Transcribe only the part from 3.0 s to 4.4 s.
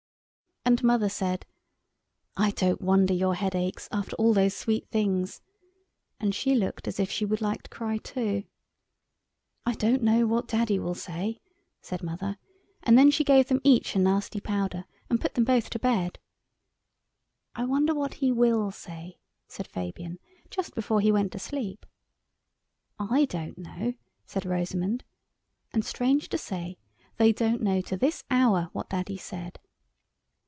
your head aches, after all